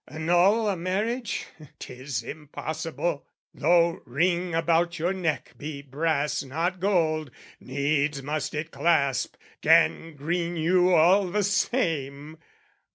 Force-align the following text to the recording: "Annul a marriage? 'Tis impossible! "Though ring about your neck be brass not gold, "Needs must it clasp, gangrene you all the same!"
"Annul 0.07 0.67
a 0.67 0.75
marriage? 0.75 1.45
'Tis 1.77 2.23
impossible! 2.23 3.23
"Though 3.53 4.01
ring 4.07 4.55
about 4.55 4.97
your 4.97 5.13
neck 5.13 5.53
be 5.59 5.83
brass 5.83 6.41
not 6.41 6.79
gold, 6.79 7.29
"Needs 7.59 8.23
must 8.23 8.55
it 8.55 8.71
clasp, 8.71 9.35
gangrene 9.61 10.55
you 10.57 10.91
all 10.95 11.27
the 11.29 11.43
same!" 11.43 12.39